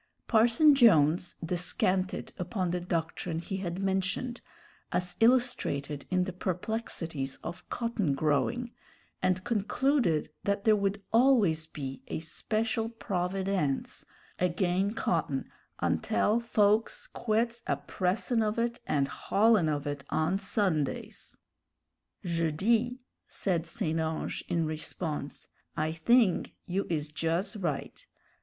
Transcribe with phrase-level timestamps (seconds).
[0.27, 4.41] Parson Jones descanted upon the doctrine he had mentioned,
[4.91, 8.71] as illustrated in the perplexities of cotton growing,
[9.21, 14.03] and concluded that there would always be "a special provi_dence_
[14.39, 15.51] again' cotton
[15.83, 21.37] untell folks quits a pressin' of it and haulin' of it on Sundays!"
[22.25, 22.93] "Je dis,"
[23.27, 23.99] said St.
[23.99, 28.03] Ange, in response, "I thing you is juz right.